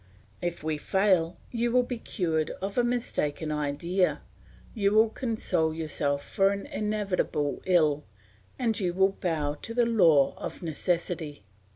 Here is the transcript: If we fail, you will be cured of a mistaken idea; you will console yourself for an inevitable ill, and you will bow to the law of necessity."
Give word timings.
If 0.41 0.63
we 0.63 0.79
fail, 0.79 1.37
you 1.51 1.71
will 1.71 1.83
be 1.83 1.99
cured 1.99 2.49
of 2.59 2.75
a 2.75 2.83
mistaken 2.83 3.51
idea; 3.51 4.21
you 4.73 4.93
will 4.93 5.09
console 5.09 5.75
yourself 5.75 6.27
for 6.27 6.49
an 6.49 6.65
inevitable 6.65 7.61
ill, 7.67 8.05
and 8.57 8.79
you 8.79 8.95
will 8.95 9.11
bow 9.21 9.53
to 9.61 9.75
the 9.75 9.85
law 9.85 10.33
of 10.37 10.63
necessity." 10.63 11.43